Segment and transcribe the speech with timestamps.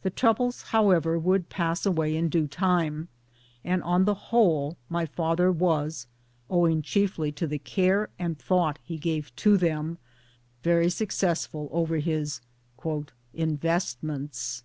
[0.00, 3.08] The troubles, however, would pass away in due time,
[3.62, 6.06] and on the whole my father was
[6.48, 9.98] (owing chiefly to the care and thought he gave to them)
[10.62, 12.40] very successful over his"
[13.34, 14.64] investments."